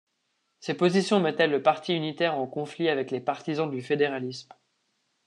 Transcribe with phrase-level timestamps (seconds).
[0.61, 4.51] Ces positions mettaient le Parti unitaire en conflit avec les partisans du fédéralisme.